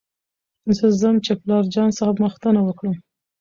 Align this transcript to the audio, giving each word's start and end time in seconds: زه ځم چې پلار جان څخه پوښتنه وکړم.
زه 0.77 0.85
ځم 1.01 1.15
چې 1.25 1.31
پلار 1.41 1.63
جان 1.73 1.89
څخه 1.97 2.13
پوښتنه 2.21 2.59
وکړم. 2.63 2.95